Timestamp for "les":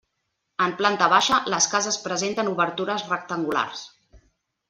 1.55-1.67